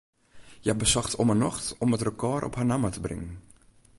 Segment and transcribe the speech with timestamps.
[0.63, 3.31] Hja besocht om 'e nocht om it rekôr op har namme te bringen.